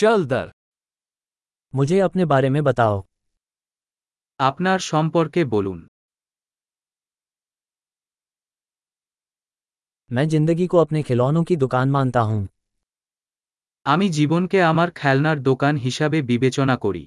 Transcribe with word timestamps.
चल 0.00 0.25
दर 0.25 0.51
मुझे 1.73 1.99
अपने 2.01 2.25
बारे 2.25 2.49
में 2.49 2.63
बताओ 2.63 2.99
আপনার 4.39 4.79
সম্পর্কে 4.83 5.41
বলুন 5.51 5.79
मैं 10.11 10.27
जिंदगी 10.29 10.65
को 10.67 10.77
अपने 10.79 11.01
खिलौनों 11.03 11.43
की 11.43 11.55
दुकान 11.57 11.87
मानता 11.91 12.21
हूं 12.29 12.41
আমি 13.85 14.07
জীবনকে 14.17 14.59
আমার 14.63 14.89
খেলনার 14.99 15.37
দোকান 15.49 15.73
হিসাবে 15.85 16.19
বিবেচনা 16.31 16.75
করি 16.83 17.03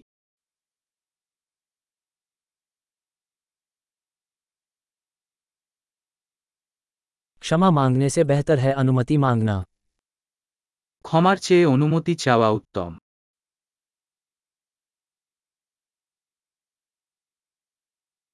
क्षमा 7.43 7.69
मांगने 7.73 8.09
से 8.11 8.23
बेहतर 8.25 8.57
है 8.59 8.73
अनुमति 8.75 9.17
मांगना 9.19 9.57
ক্ষমার 11.06 11.38
চেয়ে 11.38 11.66
অনুমতি 11.66 12.14
চাওয়া 12.20 12.50
উত্তম 12.52 12.92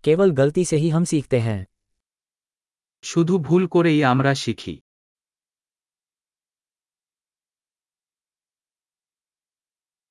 केवल 0.04 0.30
गलती 0.34 0.64
से 0.66 0.78
ही 0.78 0.90
हम 0.90 1.04
सीखते 1.04 1.40
हैं 1.42 1.62
শুধু 3.04 3.34
ভুল 3.48 3.64
করেই 3.72 4.00
আমরা 4.12 4.32
শিখি 4.36 4.76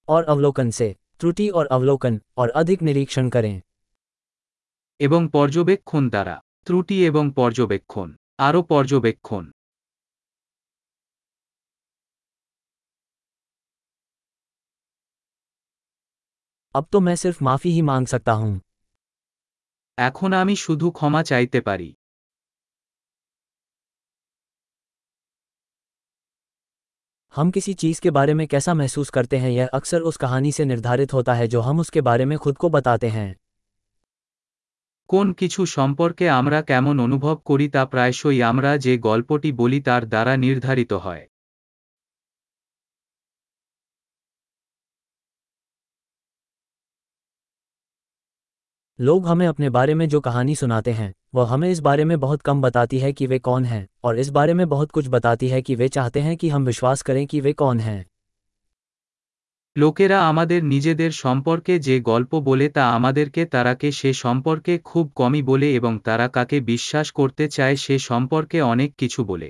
और 0.09 0.23
अवलोकन 0.25 0.71
से 0.71 0.89
त्रुटि 1.19 1.47
और 1.51 1.67
अवलोकन 1.69 2.15
और 2.37 2.49
अधिक 2.57 2.79
निरीक्षण 2.83 3.29
करें 3.29 3.57
এবং 5.01 5.21
পর্যবেক্ষণ 5.29 6.03
দ্বারা 6.09 6.37
ত্রুটি 6.67 6.97
এবং 7.07 7.25
পর্যবেক্ষণ 7.37 8.09
আরও 8.39 8.61
পর্যবেক্ষণ 8.69 9.45
अब 16.75 16.87
तो 16.93 17.01
मैं 17.01 17.17
सिर्फ 17.17 17.43
माफी 17.43 17.71
ही 17.71 17.83
मांग 17.83 18.07
सकता 18.07 18.33
हूं 18.35 18.59
এখন 19.99 20.31
আমি 20.35 20.55
শুধু 20.61 20.87
ক্ষমা 20.91 21.21
চাইতে 21.31 21.59
পারি 21.61 21.91
हम 27.35 27.51
किसी 27.51 27.73
चीज 27.75 28.01
के 28.01 28.11
बारे 28.11 28.35
में 28.35 28.47
कैसा 28.47 28.75
महसूस 28.75 29.09
करते 29.11 29.37
हैं 29.37 29.51
यह 29.51 29.67
अक्सर 29.75 30.01
उस 30.03 30.17
कहानी 30.17 30.53
से 30.53 30.65
निर्धारित 30.65 31.13
होता 31.13 31.35
है 31.35 31.47
जो 31.49 31.61
हम 31.61 31.81
उसके 31.81 32.01
बारे 32.03 32.25
में 32.25 32.37
खुद 32.39 32.57
को 32.57 32.69
बताते 32.71 33.09
हैं 33.11 33.31
কোন 35.11 35.27
কিছু 35.41 35.63
সম্পর্কে 35.69 36.27
আমরা 36.31 36.59
কেমন 36.71 36.97
অনুভব 36.99 37.37
করি 37.47 37.67
তা 37.69 37.83
প্রায়শই 37.93 38.39
আমরা 38.43 38.71
যে 38.79 38.93
গল্পটি 39.09 39.51
বলি 39.61 39.81
তার 39.89 40.03
দ্বারা 40.09 40.33
নির্ধারিত 40.37 40.93
হয় 41.05 41.25
लोग 48.99 49.27
हमें 49.27 49.47
अपने 49.47 49.71
बारे 49.71 49.95
में 49.95 50.09
जो 50.09 50.21
कहानी 50.21 50.55
सुनाते 50.55 50.93
हैं 50.93 51.13
वह 51.35 51.49
हमें 51.49 51.71
इस 51.71 51.81
बारे 51.81 52.05
में 52.05 52.19
बहुत 52.21 52.43
कम 52.43 52.61
बताती 52.63 52.99
है 52.99 53.13
कि 53.13 53.27
वे 53.27 53.39
कौन 53.39 53.65
हैं 53.65 53.87
और 54.05 54.19
इस 54.19 54.29
बारे 54.29 54.55
में 54.55 54.69
बहुत 54.69 54.91
कुछ 54.91 55.09
बताती 55.09 55.49
है 55.49 55.63
कि 55.63 55.75
वे 55.75 55.89
चाहते 55.89 56.21
हैं 56.21 56.37
कि 56.37 56.49
हम 56.49 56.65
विश्वास 56.65 57.03
करें 57.03 57.27
कि 57.27 57.41
वे 57.41 57.53
कौन 57.53 57.81
हैं 57.81 58.05
লোকেরা 59.77 60.19
আমাদের 60.21 60.61
নিজেদের 60.65 61.13
সম্পর্কে 61.13 61.75
যে 61.79 61.97
গল্প 62.01 62.33
বলে 62.41 62.67
তা 62.69 62.85
আমাদেরকে 62.91 63.43
তারাকে 63.45 63.89
সে 63.93 64.11
সম্পর্কে 64.15 64.75
খুব 64.85 65.05
কমই 65.15 65.43
বলে 65.43 65.69
এবং 65.75 65.93
তারা 66.05 66.27
কাকে 66.29 66.59
বিশ্বাস 66.67 67.07
করতে 67.11 67.45
চায় 67.49 67.77
সে 67.77 67.95
সম্পর্কে 67.99 68.59
অনেক 68.63 68.91
কিছু 68.99 69.21
বলে 69.25 69.49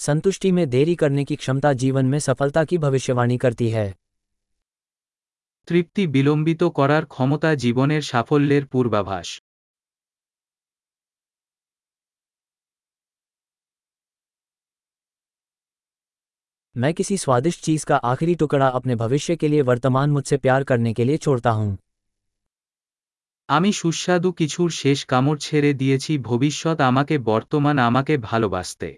संतुष्टि 0.00 0.50
में 0.52 0.68
देरी 0.70 0.94
करने 0.96 1.24
की 1.24 1.36
क्षमता 1.36 1.72
जीवन 1.74 2.06
में 2.06 2.18
सफलता 2.20 2.64
की 2.64 2.78
भविष्यवाणी 2.78 3.38
करती 3.38 3.68
है 3.70 3.92
তৃপ্তি 5.68 6.02
বিলম্বিত 6.14 6.62
করার 6.78 7.04
ক্ষমতা 7.06 7.50
জীবনের 7.60 8.02
সাফল্যের 8.04 8.64
পূর্বাভাস 8.72 9.28
मैं 16.76 16.92
किसी 16.94 17.16
स्वादिष्ट 17.16 17.60
चीज 17.60 17.84
का 17.84 17.96
आखिरी 18.04 18.34
टुकड़ा 18.34 18.68
अपने 18.70 18.94
भविष्य 18.96 19.36
के 19.36 19.48
लिए 19.48 19.62
वर्तमान 19.62 20.10
मुझसे 20.10 20.36
प्यार 20.38 20.64
करने 20.64 20.92
के 20.94 21.04
लिए 21.04 21.16
छोड़ता 21.18 21.50
हूं 21.52 21.70
আমি 23.48 23.70
সুস্বাদু 23.72 24.28
কিছুর 24.38 24.70
শেষ 24.74 24.98
কামড় 25.04 25.38
ছেড়ে 25.40 25.70
দিয়েছি 25.80 26.12
ভবিষ্যৎ 26.22 26.78
আমাকে 26.82 27.14
বর্তমান 27.26 27.76
আমাকে 27.80 28.14
ভালোবাসতে 28.22 28.88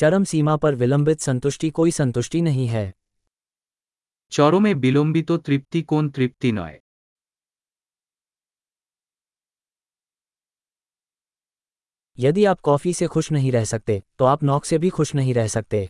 चरम 0.00 0.24
सीमा 0.24 0.56
पर 0.56 0.74
विलंबित 0.74 1.20
संतुष्टि 1.20 1.70
कोई 1.72 1.90
संतुष्टि 1.92 2.40
नहीं 2.42 2.66
है 2.68 2.86
চরমে 4.32 4.72
বিলম্বিত 4.82 5.30
তৃপ্তি 5.46 5.80
কোন 5.90 6.04
তৃপ্তি 6.10 6.50
নয় 6.52 6.76
यदि 12.18 12.44
आप 12.44 12.60
कॉफी 12.60 12.92
से 12.94 13.06
खुश 13.06 13.30
नहीं 13.32 13.50
रह 13.52 13.64
सकते 13.64 13.94
तो 14.18 14.24
आप 14.24 14.42
नौक 14.42 14.64
से 14.64 14.78
भी 14.78 14.90
खुश 14.90 15.14
नहीं 15.14 15.34
रह 15.34 15.48
सकते 15.50 15.82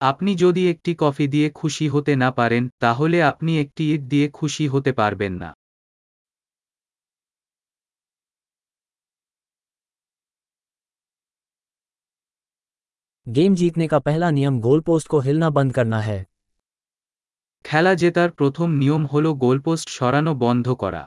আপনি 0.00 0.32
যদি 0.34 0.62
একটি 0.70 0.92
কফি 0.94 1.26
দিয়ে 1.26 1.48
খুশি 1.50 1.86
হতে 1.88 2.12
না 2.16 2.28
পারেন 2.32 2.62
তাহলে 2.80 3.18
আপনি 3.22 3.52
একটি 3.60 3.84
ইট 3.94 4.02
দিয়ে 4.12 4.26
খুশি 4.34 4.64
হতে 4.66 4.92
পারবেন 4.92 5.32
না 5.42 5.50
गेम 13.26 13.54
जीतने 13.54 13.86
का 13.86 13.98
पहला 14.00 14.30
नियम 14.32 14.60
गोल 14.60 14.80
पोस्ट 14.82 15.08
को 15.08 15.20
हिलना 15.20 15.50
बंद 15.52 15.72
करना 15.74 16.00
है 16.00 16.18
খেলা 17.64 17.92
জেতার 17.94 18.30
প্রথম 18.38 18.68
নিয়ম 18.78 19.02
হল 19.06 19.26
গোলপোস্ট 19.40 19.88
সরানো 19.96 20.32
বন্ধ 20.42 20.66
করা 20.82 21.02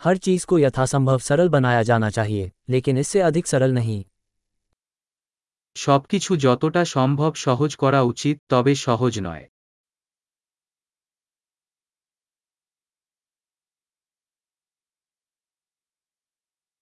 हर 0.00 0.16
चीज 0.18 0.44
को 0.44 0.58
यथासंभव 0.58 1.18
सरल 1.18 1.48
बनाया 1.48 1.82
जाना 1.82 2.08
चाहिए 2.10 2.50
लेकिन 2.70 2.98
इससे 2.98 3.20
अधिक 3.22 3.46
सरल 3.46 3.72
नहीं 3.72 4.00
সবকিছু 5.76 6.32
যতটা 6.38 6.82
সম্ভব 6.86 7.32
সহজ 7.36 7.70
করা 7.76 8.00
উচিত 8.02 8.36
তবে 8.50 8.72
সহজ 8.78 9.14
নয় 9.26 9.44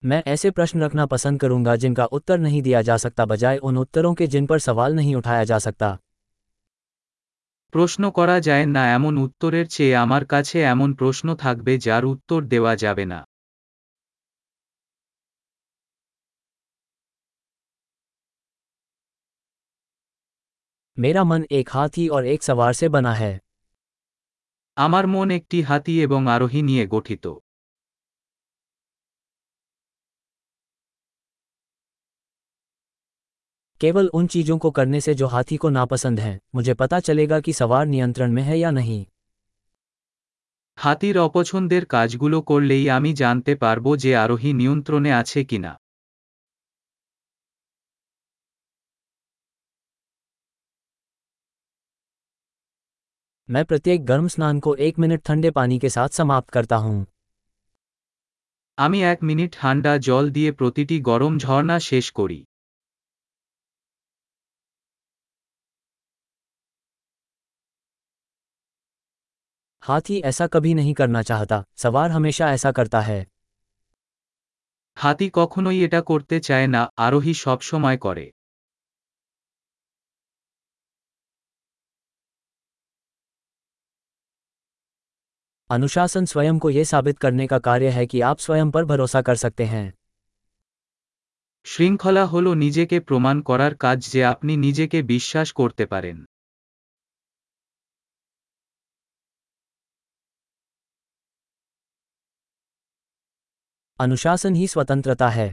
मैं 0.05 0.23
ऐसे 0.27 0.51
प्रश्न 0.51 0.83
रखना 0.83 1.07
पसंद 1.07 1.41
करूंगा 1.41 1.75
जिनका 1.77 2.05
उत्तर 2.13 2.39
नहीं 2.39 2.63
दिया 2.63 2.83
जा 2.83 2.97
सकता 2.99 3.25
बजाय 3.27 3.59
उन 3.63 3.77
उत्तरों 3.79 4.15
के 4.15 4.27
जिन 4.27 4.47
पर 4.47 4.59
सवाल 4.61 4.95
नहीं 4.95 5.15
उठाया 5.17 5.45
जा 5.45 5.59
सकता 5.61 5.99
প্রশ্ন 7.73 8.03
করা 8.11 8.37
যায় 8.41 8.65
না 8.67 8.83
এমন 8.95 9.15
উত্তরের 9.19 9.67
চেয়ে 9.67 9.95
আমার 9.97 10.23
কাছে 10.25 10.59
এমন 10.71 10.89
প্রশ্ন 10.95 11.27
থাকবে 11.37 11.73
যার 11.79 12.05
উত্তর 12.05 12.41
দেওয়া 12.53 12.73
যাবে 12.77 13.05
না 13.07 13.21
मेरा 20.97 21.23
मन 21.25 21.43
एक 21.51 21.69
हाथी 21.71 22.07
और 22.09 22.27
एक 22.27 22.43
सवार 22.43 22.73
से 22.73 22.89
बना 22.89 23.13
है 23.15 23.33
আমার 24.77 25.05
মন 25.07 25.29
একটি 25.31 25.59
হাতি 25.69 25.95
এবং 26.03 26.21
আরোহী 26.35 26.61
নিয়ে 26.69 26.85
গঠিত 26.87 27.25
केवल 33.85 34.09
उन 34.15 34.27
चीजों 34.29 34.57
को 34.59 34.71
करने 34.73 35.01
से 35.01 35.15
जो 35.15 35.27
हाथी 35.27 35.57
को 35.57 35.69
नापसंद 35.71 36.21
हैं 36.21 36.39
मुझे 36.55 36.75
पता 36.77 37.01
चलेगा 37.03 37.41
कि 37.41 37.53
सवार 37.55 37.87
नियंत्रण 37.89 38.33
में 38.33 38.43
है 38.43 38.59
या 38.59 38.71
नहीं 38.73 39.05
হাতির 40.79 41.17
অপছন্দের 41.21 41.85
কাজগুলো 41.91 42.39
করলেই 42.47 42.85
আমি 42.93 43.11
জানতে 43.17 43.53
পারব 43.61 43.87
যে 43.97 44.11
আরোহী 44.17 44.51
নিয়ন্ত্রণে 44.55 45.11
আছে 45.15 45.41
কিনা 45.51 45.73
मैं 53.49 53.65
प्रत्येक 53.65 54.05
गर्म 54.05 54.27
स्नान 54.29 54.59
को 54.61 54.75
एक 54.79 54.99
मिनट 54.99 55.21
ठंडे 55.23 55.51
पानी 55.53 55.79
के 55.79 55.89
साथ 55.91 56.11
समाप्त 56.15 56.51
करता 56.51 56.77
हूं 56.79 56.99
আমি 58.79 58.99
এক 59.07 59.19
মিনিট 59.25 59.51
ঠান্ডা 59.57 59.93
জল 60.07 60.25
দিয়ে 60.33 60.51
প্রতিটি 60.53 60.97
গরম 61.09 61.33
ঝর্ণা 61.39 61.77
শেষ 61.87 62.07
করি 62.15 62.39
हाथी 69.85 70.21
ऐसा 70.23 70.47
कभी 70.49 70.75
नहीं 70.75 70.95
करना 70.95 71.23
चाहता 71.25 71.65
सवार 71.77 72.11
हमेशा 72.11 72.51
ऐसा 72.53 72.73
करता 72.73 73.01
है 73.03 73.21
হাতি 74.97 75.27
কখনোই 75.35 75.79
এটা 75.85 76.01
করতে 76.07 76.37
চায় 76.41 76.67
না 76.67 76.83
আরোহী 76.99 77.35
সবসময় 77.37 77.99
করে 77.99 78.27
अनुशासन 85.71 86.25
स्वयं 86.25 86.59
को 86.59 86.71
यह 86.71 86.85
साबित 86.85 87.19
करने 87.19 87.47
का 87.47 87.59
कार्य 87.61 87.89
है 87.91 88.05
कि 88.07 88.21
आप 88.23 88.39
स्वयं 88.39 88.71
पर 88.71 88.85
भरोसा 88.85 89.21
कर 89.23 89.37
सकते 89.37 89.65
हैं 89.67 89.87
শৃঙ্খলা 91.67 92.25
হল 92.27 92.47
নিজেকে 92.57 92.97
প্রমাণ 93.01 93.37
করার 93.41 93.75
কাজ 93.77 93.99
যে 94.13 94.21
আপনি 94.25 94.53
নিজেকে 94.57 94.99
বিশ্বাস 95.05 95.49
করতে 95.53 95.85
পারেন 95.87 96.17
अनुशासन 103.99 104.55
ही 104.55 104.67
स्वतंत्रता 104.67 105.29
है 105.31 105.49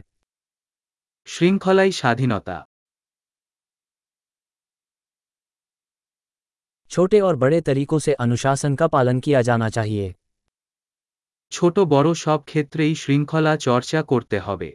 শৃঙ্খলাই 1.28 1.90
স্বাধীনতা 1.92 2.58
छोटे 6.92 7.20
और 7.20 7.36
बड़े 7.36 7.60
तरीकों 7.62 8.00
से 8.00 8.14
अनुशासन 8.16 8.76
का 8.76 8.88
पालन 8.88 9.20
किया 9.20 9.42
जाना 9.42 9.70
चाहिए 9.70 10.08
ছোট 11.52 11.76
বড় 11.88 12.10
সব 12.16 12.40
ক্ষেত্রেই 12.48 12.94
শৃঙ্খলা 12.96 13.54
চর্চা 13.60 14.00
করতে 14.12 14.38
হবে 14.40 14.70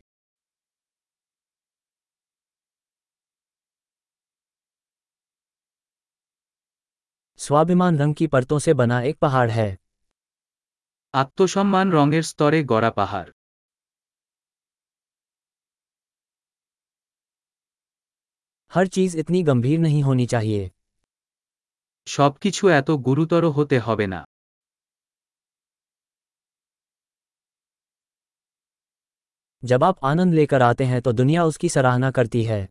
स्वाभिमान 7.41 7.99
रंग 7.99 8.15
की 8.15 8.27
परतों 8.29 8.59
से 8.61 8.73
बना 8.75 8.99
एक 9.03 9.17
पहाड़ 9.19 9.51
है 9.51 9.71
আত্মসম্মান 11.15 11.87
রঙের 11.91 12.25
স্তরে 12.25 12.61
গড়া 12.65 12.91
পাহাড় 12.97 13.31
हर 18.73 18.87
चीज 18.89 19.17
इतनी 19.17 19.43
गंभीर 19.45 19.79
नहीं 19.81 20.03
होनी 20.03 20.27
चाहिए 20.27 20.71
সবকিছু 22.07 22.69
এত 22.73 22.91
গুরুতর 23.07 23.43
হতে 23.57 23.79
হবে 23.79 24.07
না 24.07 24.21
जब 29.63 29.85
आप 29.85 29.97
आनंद 30.05 30.35
लेकर 30.35 30.63
आते 30.63 30.85
हैं 30.85 31.01
तो 31.03 31.13
दुनिया 31.13 31.45
उसकी 31.45 31.69
सराहना 31.69 32.11
करती 32.11 32.43
है 32.45 32.63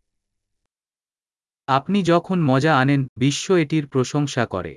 আপনি 1.68 2.00
যখন 2.04 2.38
মজা 2.44 2.74
আনেন 2.82 3.02
বিশ্ব 3.20 3.46
এটির 3.58 3.86
প্রশংসা 3.88 4.44
করে 4.54 4.74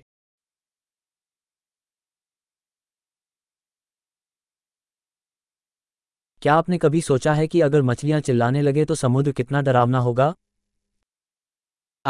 क्या 6.42 6.54
आपने 6.54 6.76
कभी 6.78 7.00
सोचा 7.02 7.32
है 7.34 7.46
कि 7.46 7.58
अगर 7.60 7.82
मछलियां 7.82 8.20
चिल्लाने 8.20 8.62
लगे 8.62 8.84
तो 8.84 8.94
समुद्र 8.94 9.30
कितना 9.32 9.60
डरावना 9.60 9.98
होगा 9.98 10.28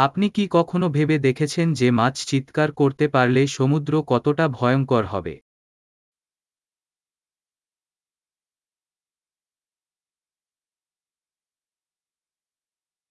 আপনি 0.00 0.26
কি 0.30 0.44
কখনো 0.50 0.86
ভেবে 0.88 1.16
দেখেছেন 1.18 1.66
যে 1.74 1.88
মাছ 1.90 2.14
চিৎকার 2.26 2.68
করতে 2.72 3.04
পারলে 3.08 3.42
সমুদ্র 3.56 3.92
কতটা 4.06 4.44
ভয়ঙ্কর 4.50 5.04
হবে? 5.06 5.34